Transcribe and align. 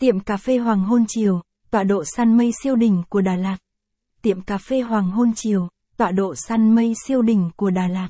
Tiệm 0.00 0.20
cà 0.20 0.36
phê 0.36 0.58
Hoàng 0.58 0.84
Hôn 0.84 1.04
Chiều, 1.08 1.40
tọa 1.70 1.84
độ 1.84 2.04
săn 2.16 2.36
mây 2.36 2.50
siêu 2.62 2.76
đỉnh 2.76 3.02
của 3.08 3.20
Đà 3.20 3.36
Lạt. 3.36 3.56
Tiệm 4.22 4.40
cà 4.40 4.58
phê 4.58 4.80
Hoàng 4.80 5.10
Hôn 5.10 5.32
Chiều, 5.36 5.68
tọa 5.96 6.10
độ 6.10 6.34
săn 6.34 6.74
mây 6.74 6.94
siêu 7.06 7.22
đỉnh 7.22 7.50
của 7.56 7.70
Đà 7.70 7.88
Lạt. 7.88 8.08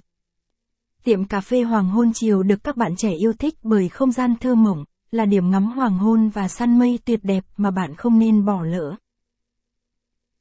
Tiệm 1.05 1.25
cà 1.25 1.41
phê 1.41 1.63
Hoàng 1.63 1.91
Hôn 1.91 2.13
Chiều 2.15 2.43
được 2.43 2.65
các 2.65 2.77
bạn 2.77 2.97
trẻ 2.97 3.11
yêu 3.13 3.33
thích 3.33 3.55
bởi 3.63 3.89
không 3.89 4.13
gian 4.13 4.35
thơ 4.41 4.55
mộng, 4.55 4.85
là 5.11 5.25
điểm 5.25 5.51
ngắm 5.51 5.73
hoàng 5.73 5.99
hôn 5.99 6.29
và 6.29 6.49
săn 6.49 6.79
mây 6.79 6.99
tuyệt 7.05 7.21
đẹp 7.23 7.45
mà 7.57 7.71
bạn 7.71 7.95
không 7.97 8.19
nên 8.19 8.45
bỏ 8.45 8.63
lỡ. 8.63 8.97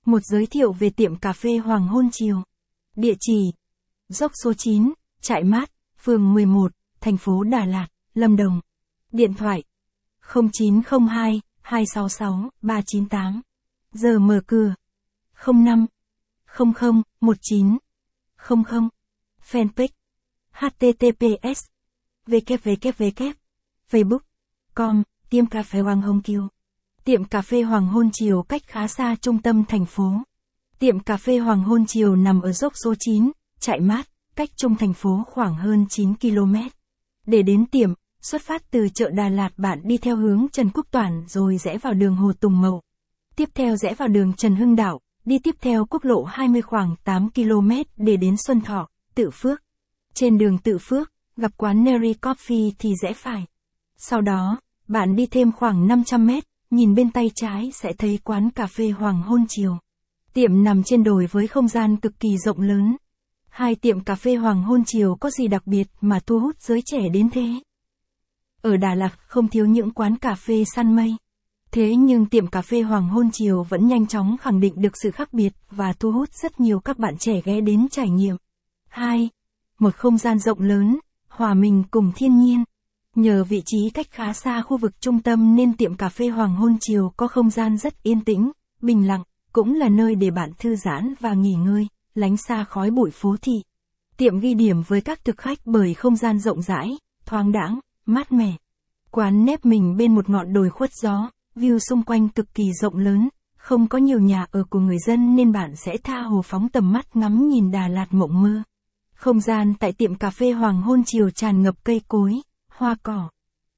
Một 0.05 0.19
giới 0.23 0.45
thiệu 0.45 0.71
về 0.71 0.89
tiệm 0.89 1.15
cà 1.15 1.33
phê 1.33 1.57
Hoàng 1.57 1.87
Hôn 1.87 2.09
Chiều. 2.11 2.41
Địa 2.95 3.15
chỉ 3.19 3.51
Dốc 4.09 4.31
số 4.43 4.53
9, 4.53 4.93
Trại 5.21 5.43
Mát, 5.43 5.71
phường 6.03 6.33
11, 6.33 6.71
thành 7.01 7.17
phố 7.17 7.43
Đà 7.43 7.65
Lạt, 7.65 7.87
Lâm 8.13 8.35
Đồng. 8.35 8.61
Điện 9.11 9.33
thoại 9.33 9.63
0902 10.33 11.41
266 11.61 12.49
398. 12.61 13.41
Giờ 13.91 14.19
mở 14.19 14.41
cửa 14.47 14.73
05 15.45 15.85
00 16.57 17.01
19 17.21 17.77
00. 18.49 18.89
Fanpage 19.51 19.87
https 20.51 21.61
www 22.27 23.33
facebook 23.91 24.19
com 24.75 25.03
tiệm 25.29 25.45
cà 25.45 25.63
phê 25.63 25.79
Hoàng 25.79 26.01
Hôn 26.01 26.21
Kiều. 26.21 26.47
Tiệm 27.03 27.25
cà 27.25 27.41
phê 27.41 27.61
Hoàng 27.61 27.87
Hôn 27.87 28.09
Chiều 28.13 28.43
cách 28.43 28.61
khá 28.67 28.87
xa 28.87 29.15
trung 29.21 29.41
tâm 29.41 29.63
thành 29.67 29.85
phố. 29.85 30.11
Tiệm 30.79 30.99
cà 30.99 31.17
phê 31.17 31.37
Hoàng 31.37 31.63
Hôn 31.63 31.85
Chiều 31.87 32.15
nằm 32.15 32.41
ở 32.41 32.51
dốc 32.51 32.73
số 32.83 32.93
9, 32.99 33.31
chạy 33.59 33.79
mát, 33.79 34.09
cách 34.35 34.49
trung 34.57 34.75
thành 34.75 34.93
phố 34.93 35.23
khoảng 35.27 35.55
hơn 35.55 35.85
9 35.89 36.15
km. 36.15 36.55
Để 37.25 37.41
đến 37.41 37.65
tiệm, 37.65 37.93
xuất 38.21 38.41
phát 38.41 38.71
từ 38.71 38.87
chợ 38.93 39.09
Đà 39.09 39.29
Lạt 39.29 39.49
bạn 39.57 39.79
đi 39.83 39.97
theo 39.97 40.15
hướng 40.15 40.47
Trần 40.51 40.69
Quốc 40.73 40.85
Toản 40.91 41.23
rồi 41.27 41.57
rẽ 41.57 41.77
vào 41.77 41.93
đường 41.93 42.15
Hồ 42.15 42.33
Tùng 42.39 42.61
Mậu. 42.61 42.81
Tiếp 43.35 43.49
theo 43.53 43.75
rẽ 43.75 43.93
vào 43.93 44.07
đường 44.07 44.33
Trần 44.33 44.55
Hưng 44.55 44.75
Đạo, 44.75 44.99
đi 45.25 45.39
tiếp 45.43 45.55
theo 45.61 45.85
quốc 45.85 46.05
lộ 46.05 46.23
20 46.23 46.61
khoảng 46.61 46.95
8 47.03 47.29
km 47.31 47.71
để 47.97 48.17
đến 48.17 48.35
Xuân 48.37 48.61
Thọ, 48.61 48.87
Tự 49.15 49.29
Phước. 49.29 49.61
Trên 50.13 50.37
đường 50.37 50.57
Tự 50.57 50.77
Phước, 50.77 51.11
gặp 51.37 51.51
quán 51.57 51.83
Neri 51.83 52.13
Coffee 52.13 52.71
thì 52.79 52.93
rẽ 53.01 53.13
phải. 53.13 53.45
Sau 53.97 54.21
đó, 54.21 54.59
bạn 54.87 55.15
đi 55.15 55.25
thêm 55.25 55.51
khoảng 55.51 55.87
500 55.87 56.27
mét, 56.27 56.43
nhìn 56.69 56.95
bên 56.95 57.11
tay 57.11 57.31
trái 57.35 57.71
sẽ 57.73 57.93
thấy 57.97 58.19
quán 58.23 58.49
cà 58.49 58.67
phê 58.67 58.89
Hoàng 58.89 59.21
Hôn 59.21 59.45
Chiều. 59.49 59.77
Tiệm 60.33 60.63
nằm 60.63 60.83
trên 60.83 61.03
đồi 61.03 61.25
với 61.31 61.47
không 61.47 61.67
gian 61.67 61.97
cực 61.97 62.19
kỳ 62.19 62.29
rộng 62.45 62.61
lớn. 62.61 62.97
Hai 63.49 63.75
tiệm 63.75 63.99
cà 63.99 64.15
phê 64.15 64.35
Hoàng 64.35 64.63
Hôn 64.63 64.83
Chiều 64.85 65.15
có 65.15 65.29
gì 65.29 65.47
đặc 65.47 65.67
biệt 65.67 65.87
mà 66.01 66.19
thu 66.25 66.39
hút 66.39 66.61
giới 66.61 66.81
trẻ 66.85 67.09
đến 67.09 67.29
thế? 67.29 67.53
Ở 68.61 68.77
Đà 68.77 68.95
Lạt 68.95 69.11
không 69.27 69.47
thiếu 69.47 69.65
những 69.65 69.91
quán 69.91 70.17
cà 70.17 70.35
phê 70.35 70.63
săn 70.75 70.95
mây. 70.95 71.15
Thế 71.71 71.95
nhưng 71.95 72.25
tiệm 72.25 72.47
cà 72.47 72.61
phê 72.61 72.81
Hoàng 72.81 73.09
Hôn 73.09 73.29
Chiều 73.33 73.63
vẫn 73.63 73.87
nhanh 73.87 74.07
chóng 74.07 74.37
khẳng 74.41 74.59
định 74.59 74.73
được 74.81 74.93
sự 75.03 75.11
khác 75.11 75.33
biệt 75.33 75.53
và 75.71 75.93
thu 75.93 76.11
hút 76.11 76.29
rất 76.33 76.59
nhiều 76.59 76.79
các 76.79 76.99
bạn 76.99 77.17
trẻ 77.19 77.41
ghé 77.45 77.61
đến 77.61 77.87
trải 77.91 78.09
nghiệm. 78.09 78.35
2. 78.89 79.29
Một 79.79 79.95
không 79.95 80.17
gian 80.17 80.39
rộng 80.39 80.61
lớn, 80.61 80.99
hòa 81.27 81.53
mình 81.53 81.83
cùng 81.91 82.11
thiên 82.15 82.39
nhiên. 82.39 82.63
Nhờ 83.15 83.43
vị 83.43 83.61
trí 83.65 83.89
cách 83.93 84.07
khá 84.11 84.33
xa 84.33 84.61
khu 84.61 84.77
vực 84.77 85.01
trung 85.01 85.19
tâm 85.21 85.55
nên 85.55 85.73
tiệm 85.77 85.95
cà 85.95 86.09
phê 86.09 86.27
Hoàng 86.27 86.55
Hôn 86.55 86.77
Chiều 86.81 87.13
có 87.17 87.27
không 87.27 87.49
gian 87.49 87.77
rất 87.77 88.03
yên 88.03 88.23
tĩnh, 88.23 88.51
bình 88.81 89.07
lặng, 89.07 89.23
cũng 89.53 89.73
là 89.73 89.89
nơi 89.89 90.15
để 90.15 90.31
bạn 90.31 90.51
thư 90.59 90.75
giãn 90.75 91.13
và 91.19 91.33
nghỉ 91.33 91.53
ngơi, 91.53 91.87
lánh 92.15 92.37
xa 92.37 92.63
khói 92.63 92.91
bụi 92.91 93.11
phố 93.11 93.35
thị. 93.41 93.61
Tiệm 94.17 94.39
ghi 94.39 94.53
điểm 94.53 94.81
với 94.87 95.01
các 95.01 95.25
thực 95.25 95.37
khách 95.37 95.59
bởi 95.65 95.93
không 95.93 96.15
gian 96.15 96.39
rộng 96.39 96.61
rãi, 96.61 96.97
thoáng 97.25 97.51
đãng, 97.51 97.79
mát 98.09 98.31
mẻ. 98.31 98.53
Quán 99.11 99.45
nép 99.45 99.65
mình 99.65 99.97
bên 99.97 100.15
một 100.15 100.29
ngọn 100.29 100.53
đồi 100.53 100.69
khuất 100.69 100.89
gió, 101.01 101.29
view 101.55 101.79
xung 101.79 102.03
quanh 102.03 102.29
cực 102.29 102.53
kỳ 102.53 102.63
rộng 102.81 102.97
lớn, 102.97 103.29
không 103.57 103.87
có 103.87 103.97
nhiều 103.97 104.19
nhà 104.19 104.45
ở 104.51 104.63
của 104.69 104.79
người 104.79 104.97
dân 105.07 105.35
nên 105.35 105.51
bạn 105.51 105.75
sẽ 105.75 105.97
tha 106.03 106.21
hồ 106.21 106.41
phóng 106.41 106.69
tầm 106.69 106.91
mắt 106.91 107.15
ngắm 107.15 107.47
nhìn 107.47 107.71
Đà 107.71 107.87
Lạt 107.87 108.07
mộng 108.11 108.41
mơ. 108.41 108.61
Không 109.15 109.39
gian 109.39 109.73
tại 109.79 109.93
tiệm 109.93 110.15
cà 110.15 110.29
phê 110.29 110.51
Hoàng 110.51 110.81
Hôn 110.81 111.03
Chiều 111.05 111.29
tràn 111.29 111.61
ngập 111.61 111.75
cây 111.83 112.01
cối, 112.07 112.33
hoa 112.71 112.95
cỏ. 113.03 113.29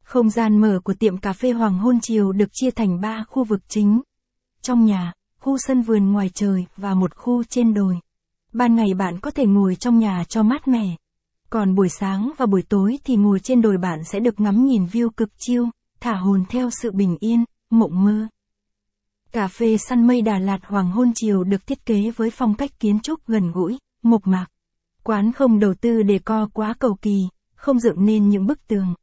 Không 0.03 0.29
gian 0.29 0.61
mở 0.61 0.79
của 0.83 0.93
tiệm 0.93 1.17
cà 1.17 1.33
phê 1.33 1.51
Hoàng 1.51 1.79
Hôn 1.79 1.99
Chiều 2.01 2.31
được 2.31 2.49
chia 2.53 2.71
thành 2.71 3.01
ba 3.01 3.23
khu 3.29 3.43
vực 3.43 3.61
chính. 3.67 4.01
Trong 4.61 4.85
nhà, 4.85 5.13
khu 5.39 5.57
sân 5.57 5.81
vườn 5.81 6.11
ngoài 6.11 6.29
trời 6.33 6.65
và 6.77 6.93
một 6.93 7.15
khu 7.15 7.43
trên 7.43 7.73
đồi. 7.73 7.99
Ban 8.53 8.75
ngày 8.75 8.93
bạn 8.93 9.19
có 9.19 9.31
thể 9.31 9.45
ngồi 9.45 9.75
trong 9.75 9.99
nhà 9.99 10.23
cho 10.23 10.43
mát 10.43 10.67
mẻ. 10.67 10.95
Còn 11.51 11.75
buổi 11.75 11.89
sáng 11.89 12.31
và 12.37 12.45
buổi 12.45 12.61
tối 12.69 12.99
thì 13.03 13.15
ngồi 13.15 13.39
trên 13.39 13.61
đồi 13.61 13.77
bạn 13.77 14.03
sẽ 14.03 14.19
được 14.19 14.39
ngắm 14.39 14.65
nhìn 14.65 14.85
view 14.85 15.09
cực 15.09 15.29
chiêu, 15.37 15.65
thả 15.99 16.13
hồn 16.13 16.43
theo 16.49 16.69
sự 16.81 16.91
bình 16.91 17.17
yên, 17.19 17.45
mộng 17.69 18.03
mơ. 18.03 18.27
Cà 19.31 19.47
phê 19.47 19.77
săn 19.77 20.07
mây 20.07 20.21
Đà 20.21 20.39
Lạt 20.39 20.59
Hoàng 20.63 20.91
Hôn 20.91 21.11
Chiều 21.15 21.43
được 21.43 21.67
thiết 21.67 21.85
kế 21.85 22.11
với 22.11 22.29
phong 22.29 22.55
cách 22.55 22.79
kiến 22.79 22.99
trúc 22.99 23.25
gần 23.27 23.51
gũi, 23.51 23.77
mộc 24.03 24.27
mạc. 24.27 24.45
Quán 25.03 25.31
không 25.31 25.59
đầu 25.59 25.73
tư 25.81 26.03
để 26.03 26.19
co 26.19 26.49
quá 26.53 26.73
cầu 26.79 26.97
kỳ, 27.01 27.17
không 27.55 27.79
dựng 27.79 28.05
nên 28.05 28.29
những 28.29 28.47
bức 28.47 28.67
tường, 28.67 28.93